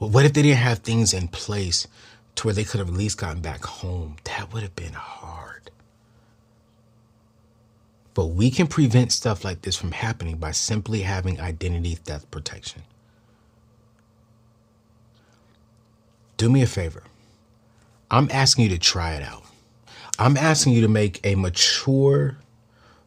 Well, 0.00 0.10
what 0.10 0.24
if 0.26 0.34
they 0.34 0.42
didn't 0.42 0.58
have 0.58 0.80
things 0.80 1.14
in 1.14 1.28
place 1.28 1.86
to 2.36 2.46
where 2.46 2.54
they 2.54 2.64
could 2.64 2.80
have 2.80 2.88
at 2.88 2.94
least 2.94 3.18
gotten 3.18 3.42
back 3.42 3.64
home? 3.64 4.16
That 4.24 4.52
would 4.52 4.62
have 4.62 4.76
been 4.76 4.94
hard. 4.94 5.35
But 8.16 8.28
we 8.28 8.50
can 8.50 8.66
prevent 8.66 9.12
stuff 9.12 9.44
like 9.44 9.60
this 9.60 9.76
from 9.76 9.92
happening 9.92 10.38
by 10.38 10.52
simply 10.52 11.02
having 11.02 11.38
identity 11.38 11.96
theft 11.96 12.30
protection. 12.30 12.82
Do 16.38 16.48
me 16.48 16.62
a 16.62 16.66
favor. 16.66 17.02
I'm 18.10 18.30
asking 18.32 18.64
you 18.64 18.70
to 18.70 18.78
try 18.78 19.16
it 19.16 19.22
out. 19.22 19.44
I'm 20.18 20.38
asking 20.38 20.72
you 20.72 20.80
to 20.80 20.88
make 20.88 21.20
a 21.24 21.34
mature 21.34 22.38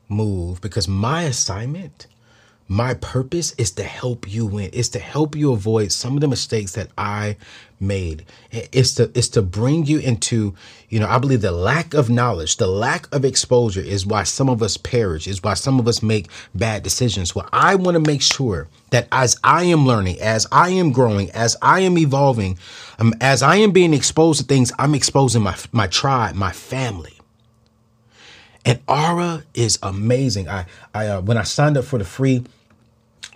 move 0.09 0.61
because 0.61 0.87
my 0.87 1.23
assignment 1.23 2.05
my 2.71 2.93
purpose 2.93 3.53
is 3.57 3.71
to 3.71 3.83
help 3.83 4.31
you 4.31 4.45
win. 4.45 4.69
It's 4.73 4.89
to 4.89 4.99
help 4.99 5.35
you 5.35 5.51
avoid 5.51 5.91
some 5.91 6.13
of 6.13 6.21
the 6.21 6.27
mistakes 6.27 6.73
that 6.73 6.89
I 6.99 7.35
made. 7.79 8.25
It's 8.51 8.93
to 8.95 9.11
it's 9.15 9.29
to 9.29 9.41
bring 9.41 9.87
you 9.87 9.97
into, 9.97 10.53
you 10.87 10.99
know, 10.99 11.07
I 11.07 11.17
believe 11.17 11.41
the 11.41 11.51
lack 11.51 11.95
of 11.95 12.11
knowledge, 12.11 12.57
the 12.57 12.67
lack 12.67 13.13
of 13.13 13.25
exposure 13.25 13.81
is 13.81 14.05
why 14.05 14.21
some 14.21 14.49
of 14.49 14.61
us 14.61 14.77
perish, 14.77 15.27
is 15.27 15.41
why 15.41 15.55
some 15.55 15.79
of 15.79 15.87
us 15.87 16.03
make 16.03 16.27
bad 16.53 16.83
decisions. 16.83 17.33
Well, 17.33 17.49
I 17.51 17.73
want 17.73 17.95
to 17.95 18.01
make 18.01 18.21
sure 18.21 18.67
that 18.91 19.07
as 19.11 19.35
I 19.43 19.63
am 19.63 19.87
learning, 19.87 20.21
as 20.21 20.45
I 20.51 20.69
am 20.69 20.91
growing, 20.91 21.31
as 21.31 21.57
I 21.63 21.79
am 21.79 21.97
evolving, 21.97 22.59
um, 22.99 23.15
as 23.19 23.41
I 23.41 23.55
am 23.55 23.71
being 23.71 23.95
exposed 23.95 24.41
to 24.41 24.45
things, 24.45 24.71
I'm 24.77 24.93
exposing 24.93 25.41
my 25.41 25.55
my 25.71 25.87
tribe, 25.87 26.35
my 26.35 26.51
family. 26.51 27.13
And 28.63 28.79
Aura 28.87 29.43
is 29.55 29.79
amazing. 29.81 30.47
I 30.49 30.67
I 30.93 31.07
uh, 31.07 31.21
when 31.21 31.37
I 31.37 31.43
signed 31.43 31.75
up 31.75 31.85
for 31.85 31.97
the 31.97 32.05
free 32.05 32.43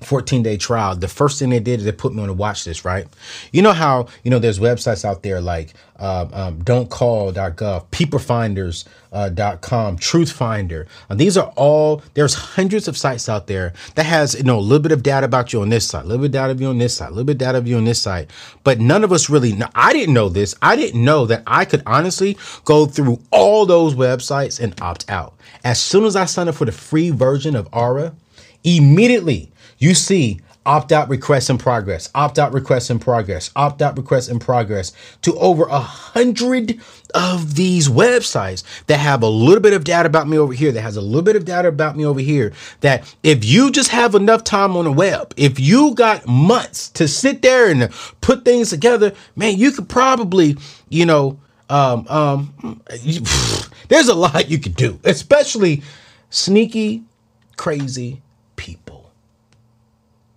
14 0.03 0.43
day 0.43 0.57
trial, 0.57 0.95
the 0.95 1.07
first 1.07 1.39
thing 1.39 1.50
they 1.50 1.60
did 1.60 1.79
is 1.79 1.86
they 1.86 1.91
put 1.91 2.13
me 2.13 2.22
on 2.22 2.29
a 2.29 2.33
watch 2.33 2.67
list, 2.67 2.86
right? 2.86 3.07
You 3.51 3.62
know 3.62 3.74
how, 3.74 4.07
you 4.24 4.31
know, 4.31 4.39
there's 4.39 4.60
websites 4.60 5.03
out 5.03 5.24
there 5.24 5.41
like 5.41 5.74
um, 6.00 6.33
um, 6.33 6.62
don'tcall.gov, 6.63 7.86
peoplefinders.com, 7.91 9.13
uh, 9.13 9.98
truthfinder. 9.98 10.88
And 11.07 11.19
these 11.19 11.38
are 11.38 11.53
all, 11.55 12.01
there's 12.13 12.33
hundreds 12.33 12.88
of 12.88 12.98
sites 12.98 13.29
out 13.29 13.48
there 13.48 13.74
that 13.95 14.05
has, 14.05 14.36
you 14.36 14.43
know, 14.43 14.57
a 14.57 14.60
little 14.60 14.81
bit 14.81 14.91
of 14.91 15.03
data 15.03 15.25
about 15.25 15.53
you 15.53 15.62
on 15.62 15.69
this 15.69 15.88
side, 15.88 16.03
a 16.03 16.07
little 16.07 16.22
bit 16.22 16.27
of 16.27 16.31
data 16.33 16.51
of 16.51 16.60
you 16.60 16.67
on 16.67 16.77
this 16.77 16.98
side, 16.98 17.07
a 17.07 17.12
little 17.12 17.24
bit 17.24 17.33
of 17.33 17.39
data 17.39 17.57
of 17.57 17.67
you 17.67 17.77
on 17.77 17.86
this 17.86 18.01
side. 18.01 18.31
But 18.63 18.79
none 18.79 19.03
of 19.03 19.12
us 19.12 19.29
really, 19.29 19.53
know, 19.53 19.69
I 19.75 19.93
didn't 19.93 20.13
know 20.13 20.29
this. 20.29 20.55
I 20.62 20.75
didn't 20.75 21.03
know 21.03 21.25
that 21.27 21.43
I 21.48 21.63
could 21.63 21.83
honestly 21.86 22.38
go 22.65 22.86
through 22.86 23.22
all 23.31 23.65
those 23.65 23.95
websites 23.95 24.60
and 24.60 24.79
opt 24.81 25.10
out. 25.10 25.36
As 25.63 25.81
soon 25.81 26.03
as 26.03 26.15
I 26.15 26.25
signed 26.25 26.50
up 26.50 26.55
for 26.55 26.65
the 26.65 26.74
free 26.74 27.12
version 27.12 27.55
of 27.55 27.69
Aura, 27.72 28.13
immediately 28.65 29.52
you 29.84 29.94
see 29.94 30.40
opt 30.66 30.94
out 30.94 31.10
requests 31.10 31.50
in 31.50 31.58
progress, 31.58 32.10
opt 32.16 32.40
out 32.40 32.54
requests 32.54 32.90
in 32.90 32.98
progress, 33.00 33.52
opt 33.56 33.82
out 33.82 33.98
requests 33.98 34.30
in 34.30 34.40
progress 34.40 34.94
to 35.22 35.38
over 35.38 35.66
a 35.66 35.80
hundred 35.80 36.80
of 37.13 37.56
these 37.56 37.90
websites 37.90 38.63
that 38.86 38.98
have 38.98 39.22
a 39.22 39.28
little 39.28 39.60
bit 39.60 39.74
of 39.74 39.84
data 39.84 40.08
about 40.08 40.28
me 40.28 40.38
over 40.38 40.54
here, 40.54 40.72
that 40.72 40.82
has 40.82 40.96
a 40.96 41.02
little 41.02 41.22
bit 41.22 41.36
of 41.36 41.44
data 41.44 41.68
about 41.68 41.98
me 41.98 42.06
over 42.06 42.22
here. 42.22 42.54
That 42.80 43.13
if 43.24 43.44
you 43.44 43.72
just 43.72 43.90
have 43.90 44.16
enough 44.16 44.44
time 44.44 44.78
on 44.78 44.86
the 44.86 44.92
web, 44.92 45.34
if 45.36 45.60
you 45.60 45.94
got 45.96 46.25
months 46.28 46.90
to 46.92 47.08
sit 47.08 47.42
there 47.42 47.70
and 47.70 47.92
put 48.22 48.46
things 48.46 48.70
together, 48.70 49.13
man, 49.36 49.58
you 49.58 49.72
could 49.72 49.90
probably, 49.90 50.56
you 50.88 51.06
know, 51.06 51.40
um, 51.70 52.08
um, 52.08 52.82
you, 53.02 53.22
there's 53.90 54.08
a 54.08 54.16
lot 54.16 54.50
you 54.50 54.60
could 54.60 54.75
do, 54.75 55.00
especially 55.04 55.84
sneaky, 56.30 57.04
crazy 57.58 58.22
people 58.56 58.93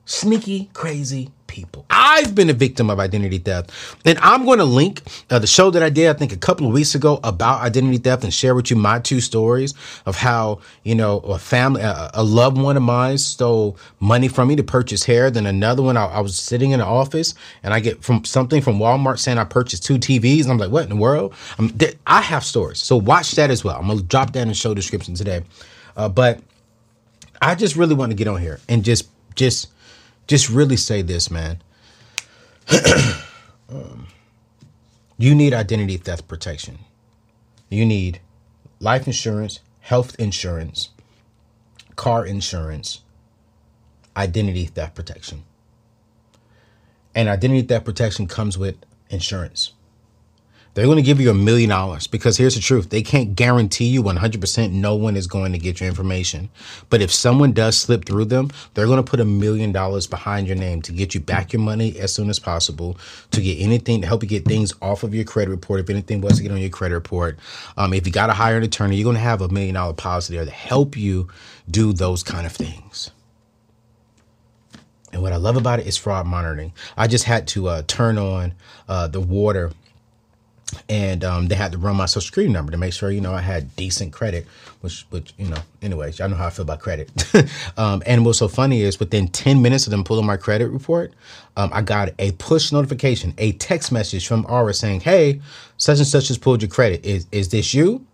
sneaky, 0.06 0.70
crazy 0.72 1.30
people. 1.46 1.86
I've 1.90 2.34
been 2.34 2.50
a 2.50 2.52
victim 2.52 2.90
of 2.90 3.00
identity 3.00 3.38
theft. 3.38 3.70
And 4.04 4.18
I'm 4.18 4.44
going 4.44 4.58
to 4.58 4.64
link 4.64 5.02
uh, 5.30 5.38
the 5.38 5.46
show 5.46 5.70
that 5.70 5.82
I 5.82 5.90
did, 5.90 6.08
I 6.08 6.12
think, 6.12 6.32
a 6.32 6.36
couple 6.36 6.66
of 6.66 6.72
weeks 6.72 6.94
ago 6.94 7.18
about 7.24 7.60
identity 7.62 7.98
theft 7.98 8.24
and 8.24 8.32
share 8.32 8.54
with 8.54 8.70
you 8.70 8.76
my 8.76 8.98
two 9.00 9.20
stories 9.20 9.74
of 10.04 10.16
how, 10.16 10.60
you 10.84 10.94
know, 10.94 11.18
a 11.20 11.38
family, 11.38 11.82
a, 11.82 12.10
a 12.14 12.22
loved 12.22 12.58
one 12.58 12.76
of 12.76 12.82
mine 12.82 13.18
stole 13.18 13.76
money 14.00 14.28
from 14.28 14.48
me 14.48 14.56
to 14.56 14.62
purchase 14.62 15.04
hair. 15.04 15.30
Then 15.30 15.46
another 15.46 15.82
one, 15.82 15.96
I, 15.96 16.06
I 16.06 16.20
was 16.20 16.38
sitting 16.38 16.70
in 16.70 16.80
the 16.80 16.86
office 16.86 17.34
and 17.62 17.74
I 17.74 17.80
get 17.80 18.02
from 18.02 18.24
something 18.24 18.62
from 18.62 18.78
Walmart 18.78 19.18
saying 19.18 19.38
I 19.38 19.44
purchased 19.44 19.84
two 19.84 19.98
TVs. 19.98 20.42
And 20.42 20.52
I'm 20.52 20.58
like, 20.58 20.70
what 20.70 20.84
in 20.84 20.90
the 20.90 20.96
world? 20.96 21.34
I 22.06 22.20
have 22.20 22.44
stories. 22.44 22.78
So 22.78 22.96
watch 22.96 23.32
that 23.32 23.50
as 23.50 23.64
well. 23.64 23.76
I'm 23.76 23.86
going 23.86 23.98
to 23.98 24.04
drop 24.04 24.32
that 24.34 24.42
in 24.42 24.48
the 24.48 24.54
show 24.54 24.74
description 24.74 25.14
today. 25.14 25.42
Uh, 25.96 26.08
but 26.08 26.40
I 27.40 27.54
just 27.54 27.76
really 27.76 27.94
want 27.94 28.10
to 28.10 28.16
get 28.16 28.28
on 28.28 28.40
here 28.40 28.60
and 28.68 28.84
just, 28.84 29.08
just, 29.34 29.68
just 30.26 30.48
really 30.48 30.76
say 30.76 31.02
this, 31.02 31.30
man. 31.30 31.62
um, 33.68 34.08
you 35.18 35.34
need 35.34 35.54
identity 35.54 35.96
theft 35.96 36.26
protection. 36.28 36.78
You 37.70 37.86
need 37.86 38.20
life 38.80 39.06
insurance, 39.06 39.60
health 39.80 40.16
insurance, 40.18 40.90
car 41.94 42.26
insurance, 42.26 43.00
identity 44.16 44.66
theft 44.66 44.94
protection. 44.94 45.44
And 47.14 47.28
identity 47.28 47.62
theft 47.62 47.84
protection 47.84 48.26
comes 48.26 48.58
with 48.58 48.76
insurance. 49.08 49.72
They're 50.76 50.84
going 50.84 50.96
to 50.96 51.02
give 51.02 51.22
you 51.22 51.30
a 51.30 51.34
million 51.34 51.70
dollars 51.70 52.06
because 52.06 52.36
here's 52.36 52.54
the 52.54 52.60
truth. 52.60 52.90
They 52.90 53.00
can't 53.00 53.34
guarantee 53.34 53.86
you 53.86 54.02
100% 54.02 54.72
no 54.72 54.94
one 54.94 55.16
is 55.16 55.26
going 55.26 55.52
to 55.52 55.58
get 55.58 55.80
your 55.80 55.88
information. 55.88 56.50
But 56.90 57.00
if 57.00 57.10
someone 57.10 57.52
does 57.52 57.78
slip 57.78 58.04
through 58.04 58.26
them, 58.26 58.50
they're 58.74 58.84
going 58.84 59.02
to 59.02 59.10
put 59.10 59.18
a 59.18 59.24
million 59.24 59.72
dollars 59.72 60.06
behind 60.06 60.46
your 60.46 60.56
name 60.56 60.82
to 60.82 60.92
get 60.92 61.14
you 61.14 61.20
back 61.20 61.54
your 61.54 61.62
money 61.62 61.98
as 61.98 62.12
soon 62.12 62.28
as 62.28 62.38
possible, 62.38 62.98
to 63.30 63.40
get 63.40 63.58
anything, 63.58 64.02
to 64.02 64.06
help 64.06 64.22
you 64.22 64.28
get 64.28 64.44
things 64.44 64.74
off 64.82 65.02
of 65.02 65.14
your 65.14 65.24
credit 65.24 65.50
report. 65.50 65.80
If 65.80 65.88
anything 65.88 66.20
was 66.20 66.36
to 66.36 66.42
get 66.42 66.52
on 66.52 66.58
your 66.58 66.68
credit 66.68 66.94
report, 66.94 67.38
um, 67.78 67.94
if 67.94 68.06
you 68.06 68.12
got 68.12 68.26
to 68.26 68.34
hire 68.34 68.58
an 68.58 68.62
attorney, 68.62 68.96
you're 68.96 69.04
going 69.04 69.16
to 69.16 69.20
have 69.20 69.40
a 69.40 69.48
million 69.48 69.76
dollar 69.76 69.94
policy 69.94 70.36
there 70.36 70.44
to 70.44 70.50
help 70.50 70.94
you 70.94 71.28
do 71.70 71.94
those 71.94 72.22
kind 72.22 72.44
of 72.44 72.52
things. 72.52 73.10
And 75.10 75.22
what 75.22 75.32
I 75.32 75.36
love 75.36 75.56
about 75.56 75.80
it 75.80 75.86
is 75.86 75.96
fraud 75.96 76.26
monitoring. 76.26 76.74
I 76.98 77.06
just 77.06 77.24
had 77.24 77.48
to 77.48 77.68
uh, 77.68 77.82
turn 77.86 78.18
on 78.18 78.52
uh, 78.86 79.08
the 79.08 79.20
water 79.22 79.72
and 80.88 81.24
um, 81.24 81.48
they 81.48 81.54
had 81.54 81.72
to 81.72 81.78
run 81.78 81.96
my 81.96 82.06
social 82.06 82.26
security 82.26 82.52
number 82.52 82.72
to 82.72 82.78
make 82.78 82.92
sure 82.92 83.10
you 83.10 83.20
know 83.20 83.32
I 83.32 83.40
had 83.40 83.74
decent 83.76 84.12
credit, 84.12 84.46
which 84.80 85.06
which 85.10 85.32
you 85.38 85.48
know 85.48 85.58
anyways 85.82 86.18
y'all 86.18 86.28
know 86.28 86.36
how 86.36 86.46
I 86.46 86.50
feel 86.50 86.64
about 86.64 86.80
credit. 86.80 87.10
um, 87.76 88.02
and 88.06 88.24
what's 88.24 88.38
so 88.38 88.48
funny 88.48 88.82
is 88.82 88.98
within 88.98 89.28
ten 89.28 89.62
minutes 89.62 89.86
of 89.86 89.90
them 89.90 90.04
pulling 90.04 90.26
my 90.26 90.36
credit 90.36 90.68
report, 90.68 91.12
um, 91.56 91.70
I 91.72 91.82
got 91.82 92.10
a 92.18 92.32
push 92.32 92.72
notification, 92.72 93.34
a 93.38 93.52
text 93.52 93.92
message 93.92 94.26
from 94.26 94.46
Aura 94.48 94.74
saying, 94.74 95.00
"Hey, 95.00 95.40
such 95.76 95.98
and 95.98 96.06
such 96.06 96.28
has 96.28 96.38
pulled 96.38 96.62
your 96.62 96.68
credit. 96.68 97.04
Is 97.04 97.26
is 97.32 97.48
this 97.50 97.72
you?" 97.72 98.04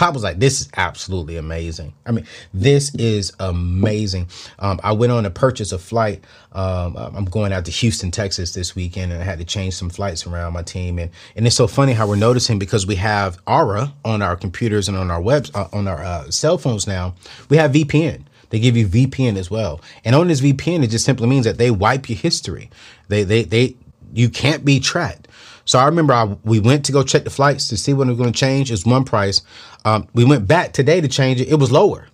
I 0.00 0.10
was 0.10 0.22
like, 0.22 0.38
this 0.38 0.60
is 0.60 0.68
absolutely 0.76 1.36
amazing. 1.36 1.94
I 2.04 2.12
mean, 2.12 2.26
this 2.52 2.94
is 2.94 3.32
amazing. 3.40 4.28
Um, 4.58 4.80
I 4.82 4.92
went 4.92 5.12
on 5.12 5.24
a 5.26 5.30
purchase 5.30 5.72
a 5.72 5.78
flight. 5.78 6.24
Um, 6.52 6.96
I'm 6.96 7.24
going 7.24 7.52
out 7.52 7.64
to 7.66 7.70
Houston, 7.70 8.10
Texas 8.10 8.52
this 8.52 8.74
weekend, 8.74 9.12
and 9.12 9.20
I 9.20 9.24
had 9.24 9.38
to 9.38 9.44
change 9.44 9.74
some 9.74 9.90
flights 9.90 10.26
around 10.26 10.52
my 10.52 10.62
team. 10.62 10.98
And 10.98 11.10
and 11.34 11.46
it's 11.46 11.56
so 11.56 11.66
funny 11.66 11.92
how 11.92 12.06
we're 12.06 12.16
noticing 12.16 12.58
because 12.58 12.86
we 12.86 12.96
have 12.96 13.38
Aura 13.46 13.92
on 14.04 14.22
our 14.22 14.36
computers 14.36 14.88
and 14.88 14.96
on 14.96 15.10
our 15.10 15.20
webs 15.20 15.50
uh, 15.54 15.68
on 15.72 15.88
our 15.88 16.02
uh, 16.02 16.30
cell 16.30 16.58
phones 16.58 16.86
now. 16.86 17.14
We 17.48 17.56
have 17.56 17.72
VPN. 17.72 18.24
They 18.50 18.60
give 18.60 18.76
you 18.76 18.86
VPN 18.86 19.36
as 19.36 19.50
well. 19.50 19.80
And 20.04 20.14
on 20.14 20.28
this 20.28 20.40
VPN, 20.40 20.84
it 20.84 20.88
just 20.88 21.04
simply 21.04 21.26
means 21.26 21.44
that 21.44 21.58
they 21.58 21.70
wipe 21.70 22.08
your 22.08 22.18
history. 22.18 22.70
They 23.08 23.22
they 23.22 23.44
they 23.44 23.76
you 24.12 24.30
can't 24.30 24.64
be 24.64 24.80
tracked. 24.80 25.25
So 25.66 25.78
I 25.78 25.84
remember 25.84 26.14
I, 26.14 26.24
we 26.44 26.60
went 26.60 26.86
to 26.86 26.92
go 26.92 27.02
check 27.02 27.24
the 27.24 27.30
flights 27.30 27.68
to 27.68 27.76
see 27.76 27.92
when 27.92 28.08
it 28.08 28.12
was 28.12 28.18
going 28.18 28.32
to 28.32 28.38
change. 28.38 28.72
It's 28.72 28.86
one 28.86 29.04
price. 29.04 29.42
Um, 29.84 30.08
we 30.14 30.24
went 30.24 30.48
back 30.48 30.72
today 30.72 31.00
to 31.00 31.08
change 31.08 31.40
it. 31.40 31.48
It 31.48 31.56
was 31.56 31.70
lower. 31.70 32.08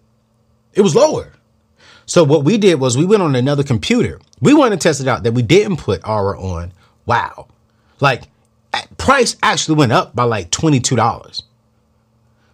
It 0.73 0.81
was 0.81 0.97
lower. 0.97 1.33
So 2.07 2.25
what 2.25 2.45
we 2.45 2.59
did 2.59 2.81
was 2.81 2.97
we 2.99 3.05
went 3.05 3.23
on 3.23 3.37
another 3.37 3.63
computer. 3.63 4.21
We 4.41 4.55
wanted 4.55 4.81
to 4.81 4.89
test 4.89 5.01
it 5.01 5.07
out 5.07 5.23
that 5.23 5.33
we 5.33 5.43
didn't 5.43 5.77
put 5.77 6.07
Aura 6.07 6.41
on. 6.41 6.73
Wow. 7.07 7.47
Like 8.01 8.25
price 8.97 9.37
actually 9.43 9.77
went 9.77 9.93
up 9.93 10.17
by 10.17 10.25
like 10.25 10.51
$22. 10.51 11.43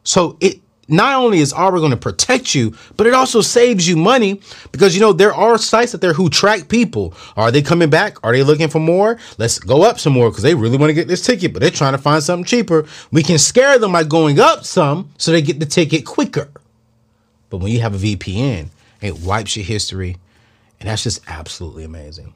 So 0.03 0.37
it 0.41 0.61
not 0.89 1.17
only 1.17 1.41
is 1.41 1.53
Aura 1.53 1.79
going 1.79 1.91
to 1.91 1.97
protect 1.97 2.55
you, 2.55 2.75
but 2.97 3.07
it 3.07 3.13
also 3.13 3.43
saves 3.43 3.87
you 3.87 3.97
money 3.97 4.41
because 4.73 4.95
you 4.95 5.01
know 5.01 5.13
there 5.13 5.35
are 5.35 5.59
sites 5.59 5.95
out 5.95 6.01
there 6.01 6.15
who 6.15 6.31
track 6.31 6.69
people. 6.69 7.15
Are 7.37 7.51
they 7.51 7.61
coming 7.61 7.91
back? 7.91 8.17
Are 8.25 8.33
they 8.33 8.43
looking 8.43 8.69
for 8.69 8.81
more? 8.81 9.19
Let's 9.37 9.59
go 9.59 9.83
up 9.83 10.01
some 10.01 10.15
more 10.15 10.31
because 10.31 10.43
they 10.43 10.55
really 10.55 10.79
want 10.79 10.91
to 10.91 10.95
get 10.95 11.07
this 11.07 11.25
ticket, 11.25 11.53
but 11.53 11.61
they're 11.61 11.71
trying 11.71 11.93
to 11.93 11.99
find 11.99 12.23
something 12.23 12.45
cheaper. 12.45 12.87
We 13.13 13.23
can 13.23 13.39
scare 13.39 13.79
them 13.79 13.93
by 13.93 14.05
going 14.05 14.41
up 14.41 14.65
some 14.65 15.11
so 15.19 15.31
they 15.31 15.43
get 15.43 15.61
the 15.61 15.67
ticket 15.67 16.07
quicker. 16.07 16.49
But 17.51 17.59
when 17.59 17.71
you 17.71 17.81
have 17.81 17.95
a 17.95 17.99
VPN, 17.99 18.69
it 19.01 19.21
wipes 19.21 19.57
your 19.57 19.65
history, 19.65 20.17
and 20.81 20.89
that's 20.89 21.05
just 21.05 21.21
absolutely 21.29 21.85
amazing. 21.85 22.35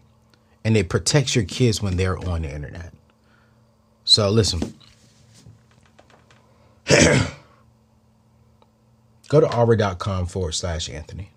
And 0.64 0.76
it 0.76 0.88
protects 0.88 1.34
your 1.34 1.44
kids 1.44 1.82
when 1.82 1.96
they're 1.96 2.18
on 2.18 2.42
the 2.42 2.54
internet. 2.54 2.92
So 4.04 4.30
listen. 4.30 4.74
go 9.32 9.40
to 9.40 9.56
aura.com 9.56 10.26
forward 10.26 10.52
slash 10.52 10.90
Anthony. 10.90 11.30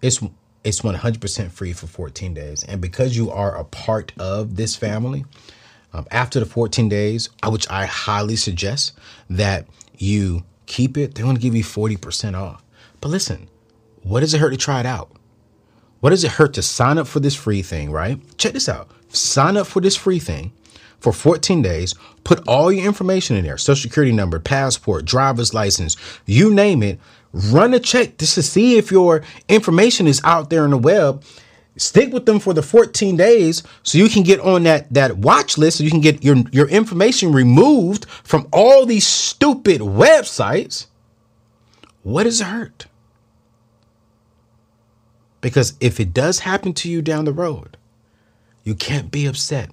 It's 0.00 0.18
it's 0.64 0.80
100% 0.80 1.50
free 1.52 1.72
for 1.74 1.86
14 1.86 2.34
days. 2.34 2.64
And 2.64 2.80
because 2.80 3.16
you 3.16 3.30
are 3.30 3.54
a 3.56 3.64
part 3.64 4.12
of 4.18 4.56
this 4.56 4.74
family, 4.74 5.24
um, 5.92 6.06
after 6.10 6.40
the 6.40 6.46
14 6.46 6.88
days, 6.88 7.28
uh, 7.42 7.50
which 7.50 7.70
I 7.70 7.86
highly 7.86 8.34
suggest 8.34 8.98
that 9.30 9.68
you 9.96 10.42
keep 10.64 10.96
it, 10.96 11.14
they're 11.14 11.24
going 11.24 11.36
to 11.36 11.42
give 11.42 11.54
you 11.54 11.62
40% 11.62 12.34
off. 12.34 12.64
But 13.00 13.10
listen, 13.10 13.48
what 14.02 14.20
does 14.20 14.34
it 14.34 14.40
hurt 14.40 14.50
to 14.50 14.56
try 14.56 14.80
it 14.80 14.86
out? 14.86 15.12
What 16.00 16.10
does 16.10 16.24
it 16.24 16.32
hurt 16.32 16.54
to 16.54 16.62
sign 16.62 16.98
up 16.98 17.06
for 17.06 17.20
this 17.20 17.36
free 17.36 17.62
thing, 17.62 17.92
right? 17.92 18.18
Check 18.38 18.54
this 18.54 18.68
out. 18.68 18.90
Sign 19.10 19.56
up 19.56 19.68
for 19.68 19.80
this 19.80 19.94
free 19.94 20.18
thing 20.18 20.50
for 21.06 21.12
14 21.12 21.62
days. 21.62 21.94
Put 22.24 22.42
all 22.48 22.72
your 22.72 22.84
information 22.84 23.36
in 23.36 23.44
there 23.44 23.56
social 23.58 23.88
security 23.88 24.10
number, 24.10 24.40
passport, 24.40 25.04
driver's 25.04 25.54
license, 25.54 25.96
you 26.26 26.52
name 26.52 26.82
it. 26.82 26.98
Run 27.32 27.74
a 27.74 27.78
check 27.78 28.18
just 28.18 28.34
to 28.34 28.42
see 28.42 28.76
if 28.76 28.90
your 28.90 29.22
information 29.48 30.08
is 30.08 30.20
out 30.24 30.50
there 30.50 30.64
in 30.64 30.72
the 30.72 30.78
web. 30.78 31.22
Stick 31.76 32.12
with 32.12 32.26
them 32.26 32.40
for 32.40 32.54
the 32.54 32.62
14 32.62 33.16
days 33.16 33.62
so 33.84 33.98
you 33.98 34.08
can 34.08 34.24
get 34.24 34.40
on 34.40 34.64
that, 34.64 34.92
that 34.92 35.18
watch 35.18 35.56
list 35.56 35.78
so 35.78 35.84
you 35.84 35.90
can 35.90 36.00
get 36.00 36.24
your, 36.24 36.38
your 36.50 36.68
information 36.68 37.32
removed 37.32 38.06
from 38.24 38.48
all 38.52 38.84
these 38.84 39.06
stupid 39.06 39.82
websites. 39.82 40.86
What 42.02 42.24
does 42.24 42.40
it 42.40 42.46
hurt? 42.48 42.86
Because 45.40 45.74
if 45.78 46.00
it 46.00 46.12
does 46.12 46.40
happen 46.40 46.72
to 46.74 46.90
you 46.90 47.00
down 47.00 47.26
the 47.26 47.32
road, 47.32 47.76
you 48.64 48.74
can't 48.74 49.12
be 49.12 49.26
upset 49.26 49.70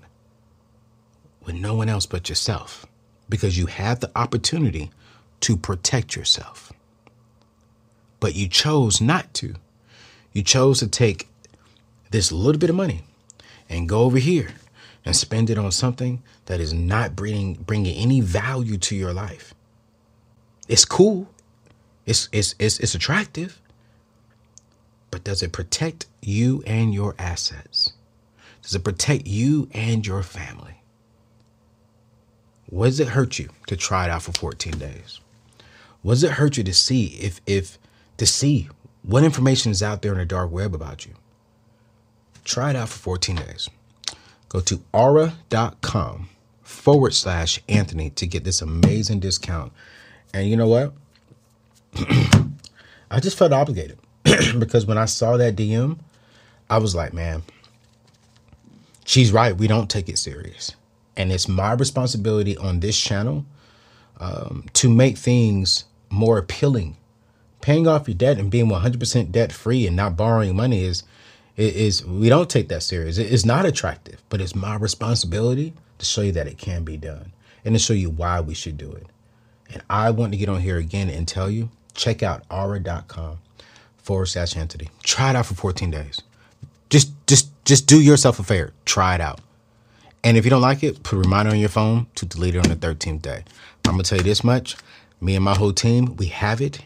with 1.46 1.56
no 1.56 1.76
one 1.76 1.90
else 1.90 2.06
but 2.06 2.30
yourself 2.30 2.86
because 3.30 3.58
you 3.58 3.66
had 3.66 4.02
the 4.02 4.12
opportunity 4.16 4.92
to 5.42 5.58
protect 5.58 6.16
yourself. 6.16 6.72
But 8.20 8.36
you 8.36 8.48
chose 8.48 9.02
not 9.02 9.34
to. 9.36 9.56
You 10.32 10.44
chose 10.44 10.80
to 10.80 10.88
take 10.88 11.28
this 12.12 12.32
little 12.32 12.60
bit 12.60 12.70
of 12.70 12.76
money 12.76 13.02
and 13.70 13.90
go 13.90 14.02
over 14.02 14.18
here 14.18 14.50
and 15.06 15.16
spend 15.16 15.50
it 15.50 15.58
on 15.58 15.72
something 15.72 16.22
that 16.46 16.60
is 16.60 16.74
not 16.74 17.16
bringing, 17.16 17.56
bringing 17.56 17.96
any 17.96 18.22
value 18.22 18.78
to 18.78 18.96
your 18.96 19.14
life. 19.14 19.54
It's 20.68 20.86
cool. 20.86 21.28
It's, 22.06 22.30
it's, 22.32 22.56
it's, 22.60 22.80
it's 22.80 22.96
attractive. 22.96 23.60
But 25.12 25.24
does 25.24 25.44
it 25.44 25.52
protect 25.52 26.06
you 26.22 26.64
and 26.66 26.94
your 26.94 27.16
assets? 27.20 27.94
Does 28.62 28.76
it 28.76 28.84
protect 28.84 29.28
you 29.28 29.70
and 29.74 30.06
your 30.08 30.24
family? 30.24 30.83
What 32.74 32.88
does 32.88 33.00
it 33.00 33.10
hurt 33.10 33.38
you 33.38 33.50
to 33.68 33.78
try 33.78 34.06
it 34.06 34.10
out 34.10 34.24
for 34.24 34.32
14 34.32 34.80
days? 34.80 35.20
What 36.02 36.14
does 36.14 36.24
it 36.24 36.32
hurt 36.32 36.58
you 36.58 36.64
to 36.64 36.74
see 36.74 37.06
if 37.22 37.40
if 37.46 37.78
to 38.18 38.26
see 38.26 38.68
what 39.04 39.24
information 39.24 39.72
is 39.72 39.84
out 39.84 40.02
there 40.02 40.12
in 40.12 40.18
the 40.18 40.26
dark 40.26 40.50
web 40.50 40.74
about 40.74 41.06
you? 41.06 41.14
Try 42.44 42.72
it 42.72 42.76
out 42.76 42.90
for 42.90 42.98
14 42.98 43.36
days. 43.36 43.70
Go 44.50 44.60
to 44.62 44.82
aura.com 44.92 46.30
forward 46.64 47.14
slash 47.14 47.62
Anthony 47.70 48.10
to 48.10 48.26
get 48.26 48.44
this 48.44 48.60
amazing 48.60 49.20
discount. 49.20 49.72
And 50.34 50.50
you 50.50 50.58
know 50.58 50.68
what? 50.68 50.94
I 53.12 53.20
just 53.20 53.38
felt 53.38 53.54
obligated 53.54 54.00
because 54.58 54.88
when 54.88 54.98
I 54.98 55.06
saw 55.06 55.38
that 55.38 55.56
DM, 55.56 56.00
I 56.72 56.80
was 56.80 56.96
like, 56.96 57.14
man, 57.14 57.44
she's 59.06 59.32
right. 59.32 59.56
We 59.56 59.68
don't 59.68 59.92
take 59.92 60.10
it 60.10 60.18
serious. 60.18 60.76
And 61.16 61.32
it's 61.32 61.48
my 61.48 61.74
responsibility 61.74 62.58
on 62.58 62.80
this 62.80 63.00
channel 63.00 63.46
um, 64.20 64.66
to 64.74 64.90
make 64.90 65.18
things 65.18 65.86
more 66.10 66.38
appealing. 66.38 66.98
Paying 67.62 67.88
off 67.88 68.08
your 68.08 68.16
debt 68.16 68.40
and 68.40 68.52
being 68.52 68.68
100% 68.68 69.32
debt 69.32 69.52
free 69.52 69.88
and 69.88 69.96
not 69.96 70.18
borrowing 70.18 70.56
money 70.56 70.84
is, 70.84 71.04
is 71.56 72.06
we 72.06 72.30
don't 72.30 72.50
take 72.50 72.68
that 72.70 72.84
serious. 72.84 73.18
It's 73.18 73.46
not 73.46 73.66
attractive, 73.66 74.22
but 74.30 74.42
it's 74.42 74.56
my 74.56 74.76
responsibility 74.76 75.74
to 76.00 76.06
show 76.06 76.22
you 76.22 76.32
that 76.34 76.48
it 76.48 76.58
can 76.58 76.84
be 76.84 76.98
done 76.98 77.32
and 77.64 77.76
to 77.76 77.80
show 77.80 77.94
you 77.94 78.10
why 78.10 78.42
we 78.42 78.54
should 78.54 78.78
do 78.78 78.92
it. 78.92 79.08
And 79.72 79.82
I 79.90 80.12
want 80.12 80.34
to 80.34 80.38
get 80.38 80.50
on 80.50 80.62
here 80.62 80.78
again 80.78 81.10
and 81.10 81.28
tell 81.28 81.50
you 81.50 81.70
check 81.94 82.24
out 82.24 82.44
aura.com 82.50 83.40
forward 83.98 84.26
slash 84.26 84.58
Anthony. 84.58 84.90
Try 85.04 85.30
it 85.30 85.36
out 85.36 85.46
for 85.46 85.54
14 85.54 85.92
days. 85.92 86.22
Just, 86.90 87.12
just, 87.28 87.50
just 87.66 87.88
do 87.88 88.02
yourself 88.02 88.40
a 88.40 88.44
favor. 88.44 88.74
Try 88.86 89.16
it 89.16 89.22
out. 89.22 89.40
And 90.24 90.38
if 90.38 90.46
you 90.46 90.50
don't 90.50 90.62
like 90.62 90.84
it, 90.84 91.04
put 91.04 91.18
a 91.18 91.20
reminder 91.20 91.52
on 91.52 91.60
your 91.60 91.70
phone 91.70 92.08
to 92.16 92.26
delete 92.26 92.56
it 92.56 92.60
on 92.60 92.70
the 92.70 92.76
13th 92.76 93.22
day. 93.22 93.44
I'm 93.86 93.94
gonna 93.94 94.04
tell 94.04 94.18
you 94.18 94.24
this 94.24 94.44
much. 94.44 94.78
Me 95.20 95.36
and 95.36 95.44
my 95.44 95.56
whole 95.56 95.74
team, 95.74 96.16
we 96.16 96.28
have 96.28 96.62
it. 96.62 96.80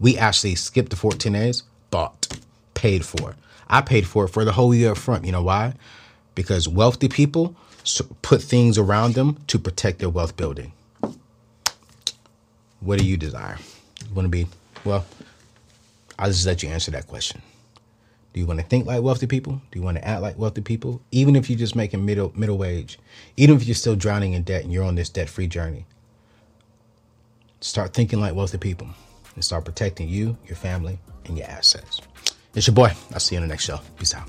We 0.00 0.16
actually 0.16 0.54
skipped 0.54 0.90
the 0.90 0.96
14 0.96 1.32
days, 1.32 1.64
bought, 1.90 2.38
paid 2.74 3.04
for. 3.04 3.34
I 3.68 3.82
paid 3.82 4.06
for 4.06 4.24
it 4.24 4.28
for 4.28 4.44
the 4.44 4.52
whole 4.52 4.74
year 4.74 4.92
up 4.92 4.98
front. 4.98 5.26
You 5.26 5.32
know 5.32 5.42
why? 5.42 5.74
Because 6.34 6.66
wealthy 6.68 7.08
people 7.08 7.54
put 8.22 8.42
things 8.42 8.78
around 8.78 9.14
them 9.14 9.38
to 9.48 9.58
protect 9.58 9.98
their 9.98 10.08
wealth 10.08 10.36
building. 10.36 10.72
What 12.80 12.98
do 12.98 13.04
you 13.04 13.16
desire? 13.16 13.58
You 14.08 14.14
want 14.14 14.26
to 14.26 14.30
be, 14.30 14.46
well, 14.84 15.04
I'll 16.18 16.28
just 16.28 16.46
let 16.46 16.62
you 16.62 16.68
answer 16.68 16.90
that 16.92 17.06
question. 17.06 17.42
Do 18.38 18.42
you 18.42 18.46
want 18.46 18.60
to 18.60 18.66
think 18.66 18.86
like 18.86 19.02
wealthy 19.02 19.26
people? 19.26 19.60
Do 19.72 19.80
you 19.80 19.84
want 19.84 19.96
to 19.96 20.06
act 20.06 20.22
like 20.22 20.38
wealthy 20.38 20.60
people? 20.60 21.02
Even 21.10 21.34
if 21.34 21.50
you're 21.50 21.58
just 21.58 21.74
making 21.74 22.04
middle 22.04 22.32
middle 22.36 22.56
wage, 22.56 22.96
even 23.36 23.56
if 23.56 23.66
you're 23.66 23.74
still 23.74 23.96
drowning 23.96 24.32
in 24.34 24.44
debt 24.44 24.62
and 24.62 24.72
you're 24.72 24.84
on 24.84 24.94
this 24.94 25.08
debt 25.08 25.28
free 25.28 25.48
journey, 25.48 25.86
start 27.60 27.94
thinking 27.94 28.20
like 28.20 28.36
wealthy 28.36 28.58
people 28.58 28.86
and 29.34 29.44
start 29.44 29.64
protecting 29.64 30.08
you, 30.08 30.36
your 30.46 30.54
family, 30.54 31.00
and 31.24 31.36
your 31.36 31.48
assets. 31.48 32.00
It's 32.54 32.68
your 32.68 32.74
boy. 32.76 32.92
I'll 33.12 33.18
see 33.18 33.34
you 33.34 33.42
in 33.42 33.48
the 33.48 33.52
next 33.52 33.64
show. 33.64 33.80
Peace 33.98 34.14
out. 34.14 34.28